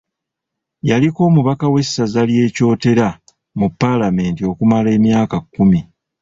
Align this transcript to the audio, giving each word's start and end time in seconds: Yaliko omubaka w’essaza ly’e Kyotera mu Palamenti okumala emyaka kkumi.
Yaliko 0.89 1.19
omubaka 1.29 1.65
w’essaza 1.73 2.21
ly’e 2.29 2.47
Kyotera 2.55 3.07
mu 3.59 3.67
Palamenti 3.79 4.41
okumala 4.51 4.87
emyaka 4.97 5.35
kkumi. 5.43 5.79